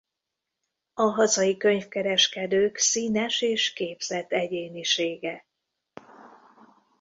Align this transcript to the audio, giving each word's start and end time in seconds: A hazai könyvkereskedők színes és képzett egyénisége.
A 0.93 1.03
hazai 1.03 1.57
könyvkereskedők 1.57 2.77
színes 2.77 3.41
és 3.41 3.73
képzett 3.73 4.31
egyénisége. 4.31 5.45